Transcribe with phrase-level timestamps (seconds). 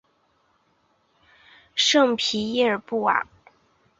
[1.75, 3.27] 圣皮耶尔布瓦。